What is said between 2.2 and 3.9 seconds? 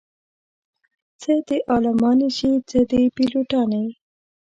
شي څه دې پيلوټانې